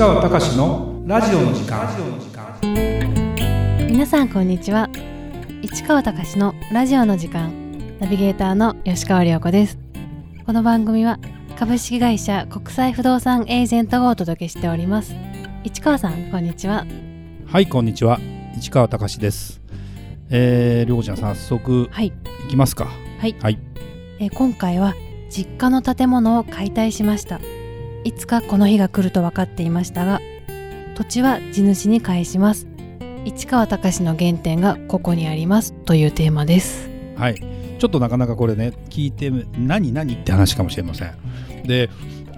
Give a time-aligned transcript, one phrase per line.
[0.00, 1.86] 川隆のラジオの時間。
[3.86, 4.88] 皆さんこんにちは。
[5.60, 7.52] 市川隆のラジオの時間。
[7.98, 9.78] ナビゲーターの吉川良子です。
[10.46, 11.18] この番組は
[11.58, 15.14] 株式会社国際不動産エージェントがお届けしております。
[15.64, 16.86] 市川さんこんにちは。
[17.44, 18.18] はいこんにちは。
[18.56, 19.60] 市川隆です。
[20.30, 22.06] えー、りょうちゃん早速はい。
[22.06, 22.12] い
[22.48, 22.86] きますか。
[22.86, 23.58] はい、はい。
[24.18, 24.94] えー今回は
[25.28, 27.38] 実家の建物を解体しました
[28.04, 30.20] いつかこの日が来ると分かっていましたが
[30.94, 32.66] 土地は地主に返します。
[33.24, 35.72] 市川隆の原点がここにあります。
[35.72, 36.88] というテーマです。
[37.16, 37.34] はい。
[37.78, 41.12] ちょっとなかなかこれね聞いて何何って話かもしれません。
[41.64, 41.88] で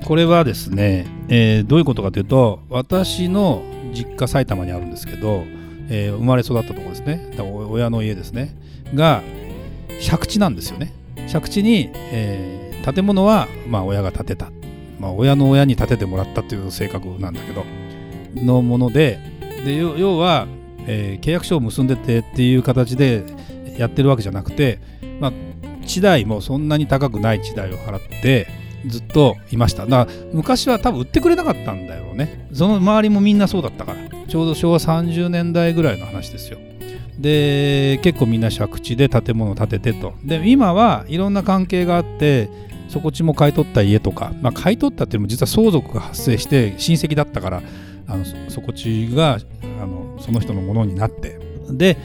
[0.05, 5.45] これはですね、えーどういうことかというと私の実家埼玉にあるんですけど、
[5.89, 7.35] えー生まれ育ったところですね。
[7.69, 8.57] 親の家ですね。
[8.95, 9.23] が
[10.09, 10.93] 借地なんですよね。
[11.33, 14.51] 借地に、えー建物はまあ親が建てた、
[15.03, 17.65] まあ、親の親に建ててもらったという性格なんだけど
[18.37, 19.19] のもので
[19.65, 20.47] で要は、
[20.87, 23.25] えー契約書を結んでてっていう形で
[23.77, 24.79] やってるわけじゃなくて、
[25.21, 25.33] まあ、
[25.85, 28.47] 地代もそんなに高くない地代を払って
[28.87, 29.87] ずっといました。
[29.87, 32.49] だから昔は多分売ってくれなかったんだよね。
[32.53, 33.99] その周りもみんなそうだったから。
[34.29, 36.59] ちょうど昭和30年代ぐらいの話ですよ。
[37.19, 40.15] で結構みんな借地で建物を建ててと。
[40.25, 42.49] で今はいろんな関係があって
[42.93, 47.63] そこ地も買い取った家とか、まあ、買い取ったっていうのも実は相続が発生して親戚だったから
[48.07, 51.39] あのそこ地があのその人のものになって。
[51.71, 51.97] で、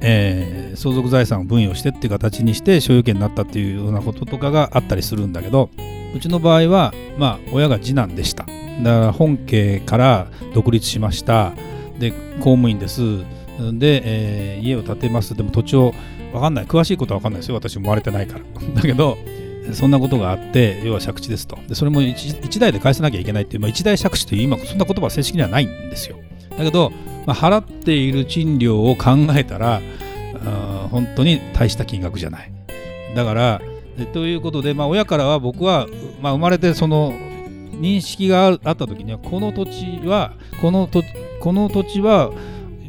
[0.00, 5.70] えー相続財産を分与してっていう形にして所有権になったっていうようなこととかがあったりするんだけど
[6.14, 8.44] うちの場合はまあ親が次男でした。
[8.44, 11.54] だから本家から独立しました。
[11.98, 13.20] で公務員です。
[13.72, 15.34] で、えー家を建てます。
[15.34, 15.94] でも土地を
[16.32, 16.66] 分かんない。
[16.66, 17.54] 詳しいことは分かんないですよ。
[17.54, 18.44] 私生まれてないから。
[18.76, 19.16] だけど
[19.72, 21.58] そんなことがあって要は借地ですと。
[21.68, 26.16] でそれも一一代で返さなきゃいけないっていう、まあ、一代借地という今そんな言葉は正式にはないんですよ。
[26.50, 26.90] だけど、
[27.26, 29.80] まあ、払っている賃料を考えたら
[30.90, 32.52] 本当に大した金額じゃない。
[33.14, 33.60] だから
[34.12, 35.86] ということで、まあ、親からは僕は、
[36.20, 41.02] まあ、生まれてその認識がああった時にはこの土地はこの土
[41.40, 42.32] この土地は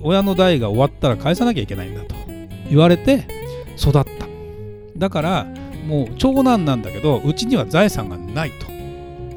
[0.02, 2.16] 親の代が終わったら返さなきゃいけないんだと
[2.70, 3.26] 言われて
[3.78, 4.08] 育った。
[4.98, 5.48] だから
[5.88, 8.72] もう長男なんだけどうちには財産がないと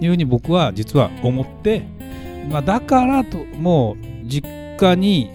[0.04, 1.86] いうふうに僕は実は思って、
[2.50, 5.30] まあ、だからともう実家に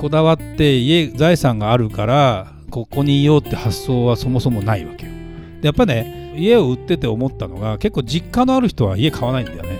[0.00, 5.12] こだわって家財産があるからここにいようって発想はそもそもないわけよ。
[5.60, 9.78] でやっぱね家を売ってて思ったのが結構実家のある人は家買わないんだよね。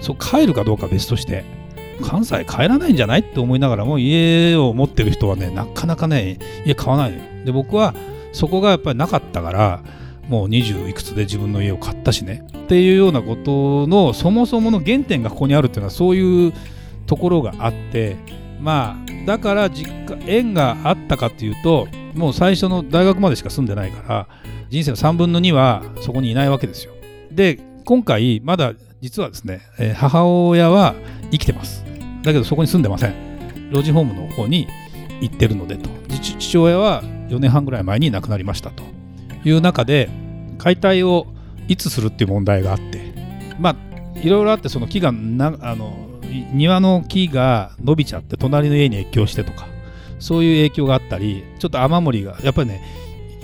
[0.00, 1.44] そう帰るかどうか別として。
[2.02, 7.24] 関西帰らないんじゃないって思いながらも家を持ってる人はねなかなかね家買わないのよ。
[7.44, 7.94] で僕は
[8.32, 9.82] そこがやっぱりなかったから
[10.28, 12.44] もう20いくつで自分の家を買ったしね。
[12.64, 16.52] っていうようなことのそもそもの原点がここにあるっていうのはそういう
[17.06, 18.16] ところがあって
[18.60, 24.28] まあだから実家縁があったかっていうともう最初の大学までしか住んでないから
[24.70, 26.92] 人生の3分の2はそこにいないわけですよ。
[27.30, 30.94] で今回まだ実はですね、えー母親は
[31.30, 31.84] 生きてます。
[32.22, 33.70] だけどそこに住んでません。
[33.70, 34.66] 老人ホームの方に
[35.20, 35.90] 行ってるのでと。
[36.08, 38.93] 父父親は4年半ぐらい前に亡くなりましたと。
[39.44, 40.08] いう中で
[40.58, 41.26] 解体を
[41.68, 43.14] いつするっていう問題があって。
[43.58, 43.76] まあ
[44.18, 45.92] いろいろあってその木がなあの
[46.30, 49.66] い庭の木が伸びちゃって隣の家に越境してとか
[50.18, 52.82] そういう影響があったりちょっと雨漏りがやっぱりね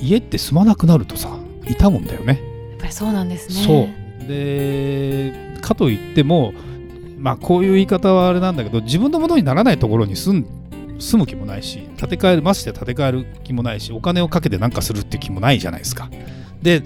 [0.01, 2.41] 家って住まなくなるとさ傷むんだよね。
[2.71, 3.55] やっぱりそうなんですね。
[3.67, 3.89] そ
[4.25, 4.27] う。
[4.27, 6.55] でかといっても
[7.19, 10.47] まあこういう言い方はあれなんだけど自分のものにならないところに住ん
[11.01, 16.11] 住む気もないし建て替えるまして建て替える気もないしお金をかけて何かするっていう気もないじゃないですか。
[16.63, 16.83] で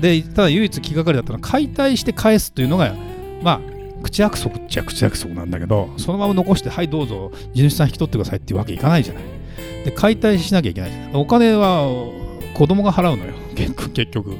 [0.00, 2.94] でただ唯一気がかりだったのは解体して返すというのが
[3.42, 3.60] まあ
[4.02, 9.22] 口約束っちゃ口約束なんだけどそのまま残してはいどうぞ地主さん引き取ってくださいっていうわけいかないじゃない。
[9.84, 11.10] で解体しなきゃいけないじゃない。
[11.14, 11.86] お金は
[12.54, 13.34] 子供が払うのよ。
[13.54, 14.36] 結局結局。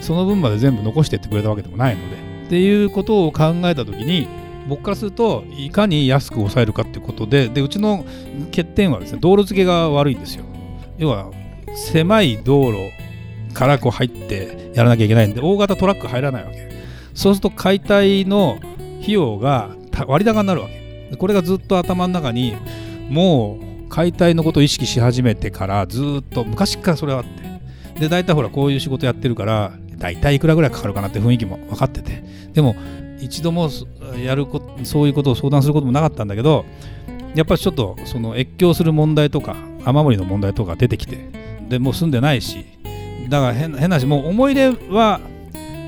[0.00, 2.16] その分まで全部残してってくれたわけでもないので。
[2.46, 4.26] っていうことを考えた時に
[4.68, 8.04] 僕からするといかに安く抑えるかっていうことででうちの
[8.46, 10.44] 欠点はですね道路付けが悪いんですよ。
[10.98, 11.30] 要は
[11.74, 12.90] 狭い道路
[13.54, 16.70] からこう入ってやらなきゃいけないんで大型トラック入らないわけ。
[17.14, 18.58] そうすると解体の
[19.00, 19.70] 費用が
[20.06, 21.16] 割高になるわけ。
[21.16, 22.54] これがずっと頭の中に
[23.08, 28.00] もう解体のことを意識し始めてからずっと昔からそれはあって。
[28.00, 32.22] で大体ほらこういう仕事やってるから大体いくらぐらいかかるかなって雰囲気も分かってて。
[32.52, 32.76] でも
[33.20, 33.70] 一度も
[34.24, 36.64] やるこそういうことを相談することもなかったんだけど
[37.34, 41.30] やっぱりちょっとその越境する問題とか雨漏りの問題とか出てきて
[41.68, 42.64] でもう住んでないし
[43.28, 45.20] だから変な変な話もう思い入れは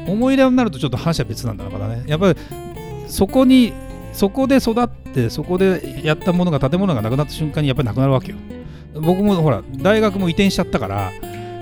[0.07, 2.05] 思い入れになるとちょっと話は別なんだろうからね。
[2.07, 2.39] やっぱり
[3.09, 3.73] そこに
[4.13, 8.39] そこで育ってそこでやったものが建物がなくなった瞬間にやっぱりなくなるわけよ。
[8.95, 11.13] 僕もほら大学も移転しちゃったから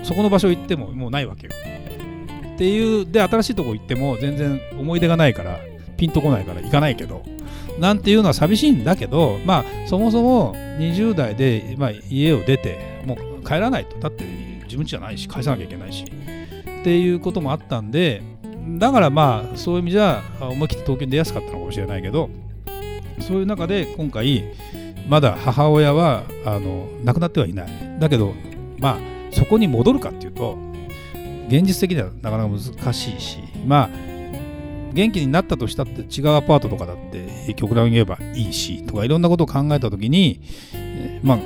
[0.02, 1.52] そこの場所行ってももうないわけよ。
[2.60, 5.60] っていうで新しいとこ行っても全然思い出がないから
[5.96, 7.22] ピンとこないから行かないけど
[7.78, 13.98] なんていうのは寂しいんだけどまあそもそも20代で、まあ、家を出てもう帰らないと。
[13.98, 14.24] だって
[14.64, 16.04] 自分家じゃないし返さなきゃいけないし。
[16.04, 18.22] っていうこともあったんで
[18.78, 22.28] だからまあそういう意味じゃ思い切って東京に出やすかったのかもしれないけど
[23.20, 24.44] そういう中で今回
[25.08, 27.98] まだ母親はあの亡くなってはいない。
[27.98, 28.34] だけど
[28.78, 28.98] まあ
[29.30, 30.69] そこに戻るかっていうと
[31.50, 33.90] 現実的にはなかなか難しいしまあ
[34.92, 40.40] 元気になったとしたって違うアパートとかだって極論言えばいいしとかいろんなことを考えた時に、
[41.22, 41.38] まあ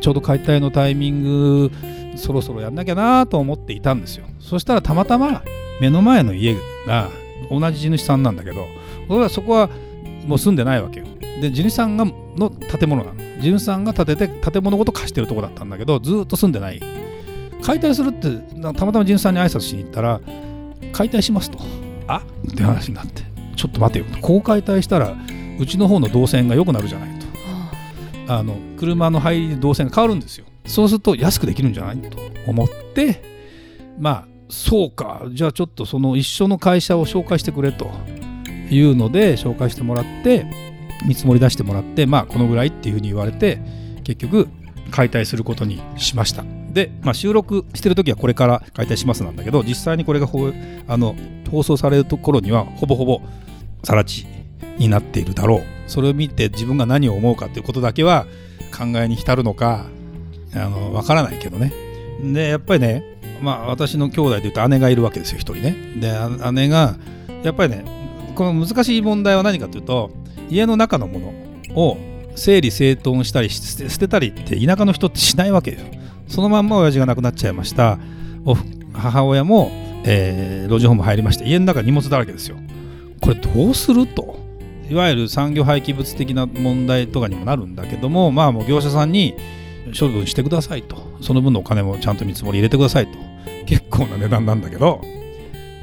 [0.00, 1.70] ちょうど解体のタイミング
[2.16, 4.26] そろそろやんなきゃなと思っていたんですよ。
[4.40, 5.42] そしたらたまたま
[5.80, 6.54] 目の前の家
[6.86, 7.08] が
[7.50, 8.66] 同じ地主さんなんだけど
[9.08, 9.70] 俺はそこは
[10.26, 11.06] もう住んでないわけよ。
[11.40, 13.40] で地主さんがの建物なの。
[13.40, 17.01] 地主さんが建てて建物ごと貸してるとこだったんだけどずっと住んでない。
[17.62, 18.28] 解体するって
[18.60, 20.20] たまたま地主さんに挨拶しに行ったら
[20.92, 21.58] 解体しますと。
[22.06, 22.22] あ？
[22.48, 23.22] って話になって。
[23.56, 24.04] ちょっと待てよ。
[24.20, 25.16] こう解体したら
[25.58, 27.26] うちの方の動線が良くなるじゃないと。
[28.28, 30.46] あの車の入り動線が変わるんですよ。
[30.66, 33.22] そうすると安くできるんじゃないと思って
[33.98, 35.22] まあそうか。
[35.32, 37.90] じゃあちょっとその一緒の会社を紹介してくれと。
[38.70, 40.46] いうので紹介してもらって
[41.06, 43.60] 見積もり出してもらってまあこのぐらいっていうふうに言われて
[44.02, 44.48] 結局
[44.90, 46.42] 解体することにしました
[46.72, 50.52] で、まあ、収録してる時はこれから解体しますなんだけど実際にこれがほ
[50.88, 51.14] あの
[51.50, 53.20] 放送されるところにはほぼほぼ
[53.82, 54.26] 更地
[54.78, 55.62] になっているだろう。
[55.86, 58.26] それを見て自分が何を思うかっていうことだけは
[58.76, 59.86] 考えに浸るのか
[60.54, 61.72] あの分からないけどね。
[62.22, 63.04] でやっぱりね
[63.42, 65.76] まあ私の兄弟でいうと姉がいるわけですよ一人ね。
[65.96, 66.12] で
[66.52, 66.96] 姉が
[67.42, 67.84] やっぱりね
[68.34, 70.10] この難しい問題は何かというと
[70.48, 71.32] 家の中のもの
[71.74, 71.98] を
[72.34, 76.01] 整理整頓したり捨てたりって田舎の人ってしないわけですよ。
[76.32, 77.98] そのまんま親父が亡くなっちゃいました。
[78.94, 79.70] 母親も、
[80.04, 82.56] えー、老人ホーム入りまして家の中荷物だらけですよ。
[83.20, 84.40] これどうすると？
[84.90, 89.34] いわゆる産業廃棄物的な問題とかにもなるんだけどもまあもう業者さんに
[89.98, 90.96] 処分してくださいと。
[91.20, 93.18] その分のお金もちゃんと見積もり入れてくださいと。
[93.66, 95.00] 結構な値段なんだけど。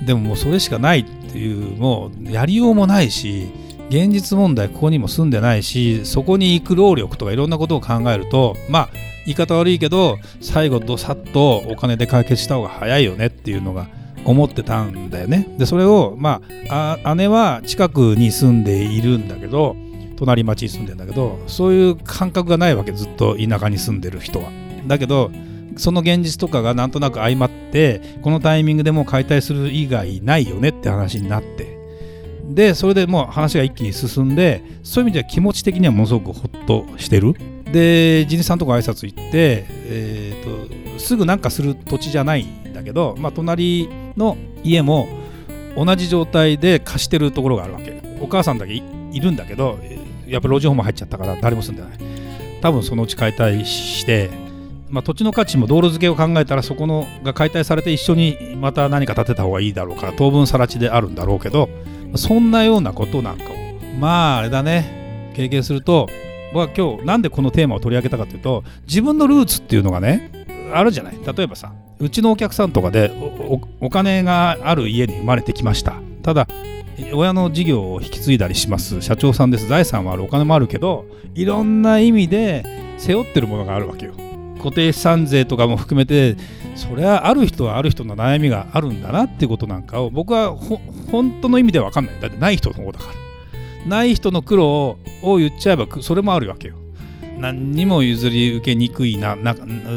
[0.06, 3.50] でももうそれしかないっていうもうやりようもないし
[3.90, 8.90] 現実問題ここにも住んでないしそこに行く労力とかいろんなことを考えるとまあ
[9.30, 13.88] 言い方悪いけど最後どさっとお金で解決した方が早いよねっていうのが
[14.26, 15.48] 思ってたんだよね。
[15.60, 19.76] でそれをまあ姉は近くに住んでいるんだけど
[20.18, 24.50] 隣町に住んでんだけどそういう感覚がないわけずっと田舎に住んでる人は。
[24.88, 25.30] だけど
[25.78, 31.78] その現実とかがなんとなく相まってこのタイミングでもう解体する以外ないよねって話になって。
[32.50, 37.36] でそれでもう話が一気に進んでそういう意味では気持ち的にはものすごくほっとしてる。
[37.71, 45.07] で地主さんとこ挨拶行って、えーと、すぐなんかする土地じゃないんだけど、まあ、隣の家も
[45.75, 48.00] 同じ状態で貸してるところがあるわけ。
[48.21, 48.81] お母さんだけい
[49.19, 49.80] るんだけど
[50.27, 51.92] やっぱり老人ホーム入っちゃったから誰も住んでない。
[52.62, 54.30] 多分そのうち解体して
[54.89, 61.69] まあ、土地の価値も道路付けを考えたらそこのが解体されて一緒にまた何か建てた方がいいだろうから当分更地であるんだろうけど
[62.16, 63.47] そんなようなことなんかを
[63.99, 66.07] まああれだね経験すると
[66.54, 70.32] は今日なんでこのテーマを取り上げたかというと自分のルーツっていうのがね
[70.74, 71.18] あるじゃない。
[71.26, 73.12] 例えばさうちのお客さんとかで
[73.82, 75.96] お金がある家に生まれてきました。
[76.24, 76.48] ただ
[77.14, 79.02] 親の事業を引き継いだりします。
[79.02, 79.68] 社長さんです。
[79.68, 82.66] 財産はあるお金もあるけどいろんな意味で
[82.98, 84.14] 背負ってるものがあるわけよ。
[84.58, 86.36] 固定資産税とかも含めて
[86.76, 90.54] それはある人はある人の悩みがあるんだなっていうことなんかを僕は
[91.12, 92.20] 本当の意味では分かんない。
[92.20, 93.29] だってない人の方だから。
[93.88, 96.76] ない人の苦労を言っちゃえばそれもあるわけよ。
[97.38, 99.38] 何にも譲り受けにくいな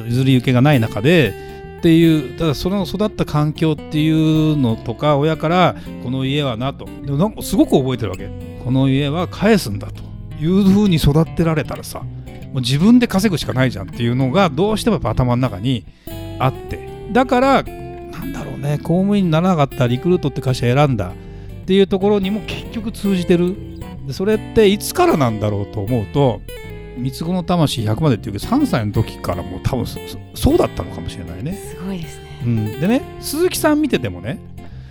[0.07, 1.35] 譲り受けがない中で
[1.79, 5.75] っていうただその育った環境っていうのとか親から
[6.05, 6.85] この家はなと。
[7.05, 8.31] でもなんかすごく覚えてるわけ。
[8.65, 10.05] この家は返すんだと
[10.41, 15.85] いうふうに育てられたらさもう自分で稼ぐしかないじゃんっていうのがどうしても頭の中に
[16.39, 16.89] あって。
[17.11, 23.72] だからなんだろうね公務員にならなかったリクルートって会社選んだっていうところにも結局通じてる。
[24.07, 26.41] でそれっていつからなんだろうと思うと
[26.97, 31.55] 三つ子の魂100までっていうけど3歳の時からもう多分そうだったのかもしれないね。
[31.55, 34.39] すごいですね、うん、でね鈴木さん見ててもね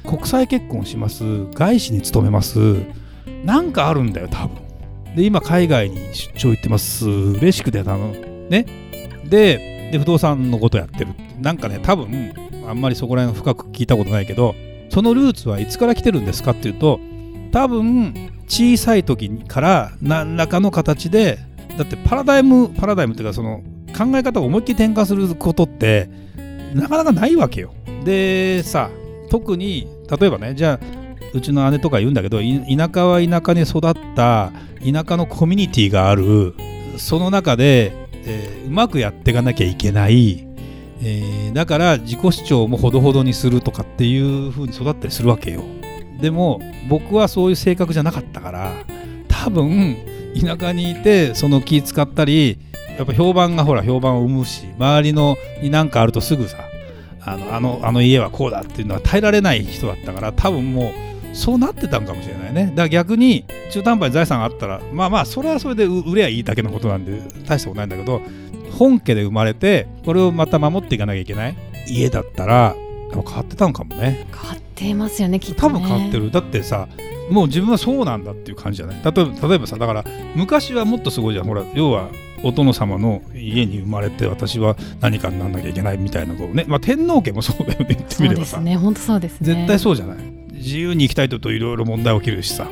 [0.04, 2.78] 国際結婚します外資に勤めます
[3.44, 4.58] なんかあるんだよ多分。
[5.16, 8.10] で今海外に出張行ってます嬉しくてたの
[8.50, 8.66] ね
[9.26, 12.34] でで不動産のことやってるなんかね多分
[12.68, 14.56] あんまりそこら辺深く聞いたことないけど
[14.90, 17.00] そのルーツはいつから来てるんですかっていうと
[17.52, 21.40] 多分小さい時から何らかの形で
[21.78, 23.64] だってパラダイムパラダイムっていうかその
[23.98, 26.10] 考え方を思いっきり転換することって
[26.74, 27.74] なかなかないわけよ。
[28.04, 28.90] でさ
[29.30, 29.88] 特に
[30.20, 30.86] 例えばねじゃあ
[31.34, 34.52] うちの姉とか言うんだけど田舎は田舎に育った
[34.84, 36.54] 田舎のコミュニティがある
[36.98, 37.94] その中で、
[38.26, 40.46] えー、うまくやっていかなきゃいけない、
[41.02, 45.64] えー、だから自己主張もほどほどにするとかっていう風に育ったりするわけよ
[46.22, 48.72] でも僕はそういう性格じゃなかったから
[49.28, 49.98] 多分
[50.40, 52.60] 田舎にいてその気使ったり
[52.98, 56.58] やっぱ評判がほら評判を生むし周りのに何かあるとすぐさ
[57.24, 60.92] あのあのあの家はこうだっていうのは耐えられない人だったから多分も
[61.34, 62.68] うそうなってたんかもしれないね。
[62.68, 68.22] だから逆に中途半端に財産があったらまあまあそれはそれで売ればいいだけのことなんで大したことないんだけど
[68.78, 71.56] 本家で生まれてこれをまた守っていかなきゃいけない
[71.88, 72.76] 家だったら
[73.14, 74.28] 変わってたのかもね。
[74.32, 76.32] 変わってますよねきっと、ね、多分変わってる。
[76.32, 76.88] だってさ
[77.30, 79.02] もう自分はそうなんだっていう感じじゃない？
[79.04, 80.04] 例えば例えばさだから
[80.36, 81.46] 昔はもっとすごいじゃん。
[81.46, 82.10] ほら要は
[82.44, 89.54] お殿様の家に生まれて私は何かにならなきゃいけないみたいなこうね、まあ、天皇家もそうだよね言ってみればさ、ね、本当そうですね。
[89.54, 90.18] 絶対そうじゃない？
[90.54, 92.68] 自由に生きたいといろいろ問題起きるしさ。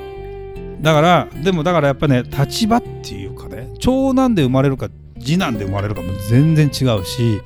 [0.82, 7.42] だからでもだからやっぱね立場っていうかね長男で生まれるか次男で生まれるかも全然違うし。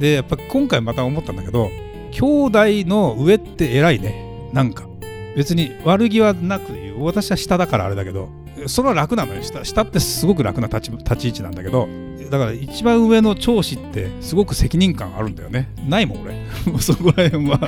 [0.00, 1.68] でやっぱ今回また思ったんだけど
[2.10, 4.50] 兄弟の上って偉いね。
[4.52, 4.88] なんか。
[5.36, 7.04] 別に悪気はなく言う。
[7.04, 8.28] 私は下だからあれだけど。
[8.66, 9.42] それは楽なのよ。
[9.42, 11.88] 下下ってすごく楽な立ち立ち位置なんだけど。
[12.30, 15.68] だから一番上の長子ってすごく責任感あるんだよね。
[15.88, 16.34] ないもん俺。
[16.78, 17.60] そこら辺は。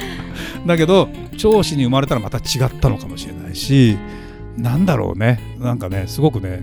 [0.67, 3.97] だけど長子に生まれたらまた違ったのかもしれないし。
[4.57, 5.57] なんだろうね。
[5.59, 6.63] なんかねすごくね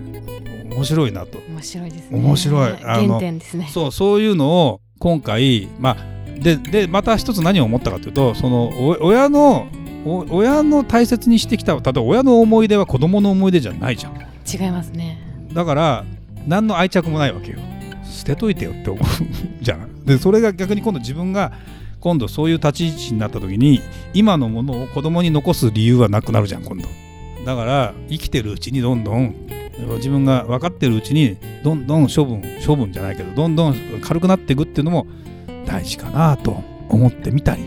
[0.70, 1.38] 面白いなと。
[1.48, 2.18] 面白いですね。
[2.18, 2.76] 面白い。
[2.76, 3.68] 原点ですね。
[3.70, 8.70] そうそういうのを今回まあででまた一つ何を思ったかというとその
[9.02, 9.68] 親の
[10.04, 14.14] 親の大切にしてきた例えば親の思い出は子供の思い出じゃないじゃん。
[14.50, 15.18] 違いますね。
[15.52, 16.04] だから
[16.46, 17.58] 何の愛着もないわけよ。
[18.04, 19.04] 捨てといてよって思う
[19.60, 20.04] じゃん。
[20.04, 21.52] でそれが逆に今度自分が
[22.00, 23.82] 今度そういう立ち位置になった時に
[24.14, 26.88] 今のものを子供に残す理由はなくなるじゃん今度。
[27.44, 29.34] だから生きてるうちにどんどん
[29.96, 35.06] 自分が分かってるうちにどんどん処分処分じゃないけどどんどん軽くなっていくっていうのも
[35.66, 37.62] 大事かなと思ってみたり。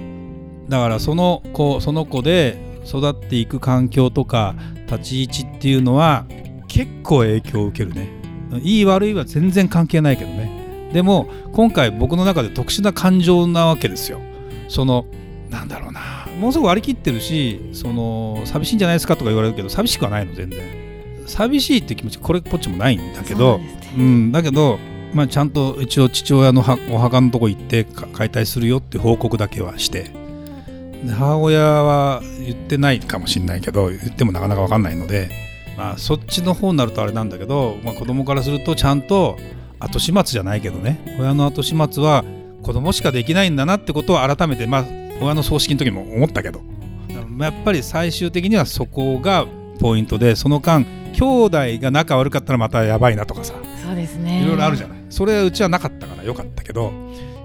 [0.70, 4.56] だからその子その子で育っていく環境とか
[4.88, 6.26] 立ち位置っていうのは
[6.68, 8.10] 結構影響を受けるね。
[8.62, 10.90] いい悪いは全然関係ないけどね。
[10.94, 14.20] でも今回僕の中で特殊な感情なわけですよ。
[14.68, 15.06] その
[15.50, 16.02] なんだろうな。
[16.40, 20.62] ものすごく割り切ってるしその寂しいんじゃないですかとか言われるけど寂しくはないの全然。
[21.26, 24.78] 寂しいって気持ちこれっぽっちもないんだけどう、ね、うん、だけど
[25.14, 30.12] まあ、ちゃんと一応父親のお墓のとこ行って解体するよって報告だけはして。
[31.12, 35.30] 母親は言ってないかもしれないけど言ってもなかなか分かんないので、
[35.78, 39.38] まあ、そっちの方になるとあれなんだけど、まあ、子供からするとちゃんと
[39.80, 41.18] 後始末じゃないけどね。
[41.20, 42.24] 親の後始末は
[42.64, 44.86] 子供しかできないんだなってことを改めて、まあ、
[45.22, 46.62] 親の葬式の時も思ったけど。
[47.40, 49.46] やっぱり最終的にはそこが
[49.80, 53.56] ポイントでその間兄弟が仲悪かったらまたやばいなとかさ。
[53.86, 54.44] そうですね。
[54.44, 56.92] いろいろあるじゃないそれはうちはなかったからよかったけど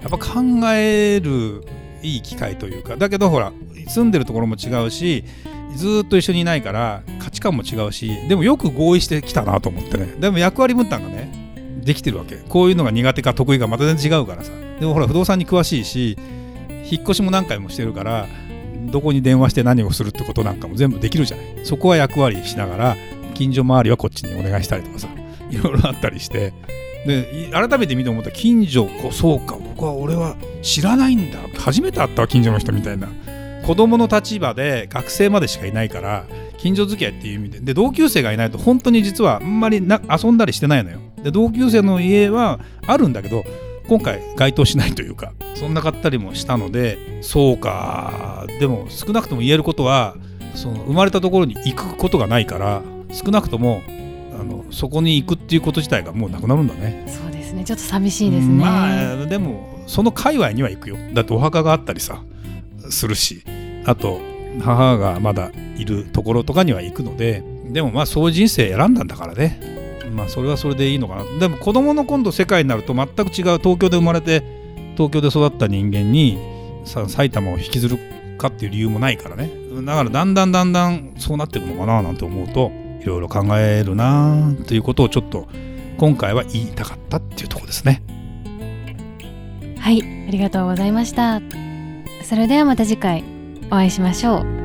[0.01, 0.41] やっぱ考
[0.73, 1.63] える
[2.01, 3.53] いい機会というかだけどほら
[3.87, 5.23] 住んでるところも違うし
[5.75, 10.07] ずっと一緒にいないから価値観も違うしでもよく合意してきたなと思ってね。
[10.19, 11.31] でも役割分担がね
[11.83, 12.37] できてるわけ。
[12.37, 14.51] こういうのが苦手か得意かまた全然違うからさ。
[14.79, 16.17] でもほら不動産に詳しいし
[16.89, 18.27] 引っ越しも何回もしてるから
[18.91, 21.45] どこに電話して何をするってことなんかも全部できるじゃない。
[21.65, 22.97] そこは役割しながら
[23.35, 25.07] 近所周りはこっちにお願いしたりとかさ
[25.51, 26.51] いろいろあったりして
[27.05, 31.39] で改めて見て思った近所こそうか僕は俺は知らないんだ。
[31.57, 33.07] 初めて会った近所の人みたいな。
[33.65, 36.25] 子供の立場で学生までしかいないから
[36.57, 37.59] 近所付き合いっていう意味で。
[37.59, 40.99] で同級生がいないと本当に実はあんまりな遊んだりしてないのよ。
[41.23, 43.43] で同級生の家はあるんだけど
[43.87, 50.15] 今回該当しないというかそんなかったりもしたのでそうかでも少なくとも言えることは
[50.55, 53.81] その生まれたところに行くことがないから少なくとも
[54.39, 57.05] あのそこに行くっていうこと自体がもうなくなるんだね。
[57.07, 57.63] そうですね。
[57.63, 58.53] ちょっと寂しいですね。
[58.53, 60.97] まあでもその界隈には行くよ。
[61.13, 62.23] だってお墓があったりさ
[62.89, 63.43] するし。
[63.85, 64.19] あと
[64.61, 67.43] 母がまだいるところとかには行くので。
[67.69, 69.59] でもまあそういう人生選んだんだからね。
[70.11, 71.39] まあそれはそれでいいのかな。
[71.39, 74.43] でも子供の今度世界になると全く違う東京で生まれて
[74.95, 76.37] 東京で育った人間に
[76.85, 77.99] さ埼玉を引きずる
[78.37, 79.51] かっていう理由もないからね。
[79.85, 85.47] だからだんだんだんだんそうなっていくのかななんて思うといろいろ考えるなということをちょっと
[85.97, 88.01] 今回は言いたかったっていうところですね。
[89.77, 91.41] はいありがとうございました。
[92.23, 93.23] それではまた次回
[93.67, 94.58] お会いしましょう。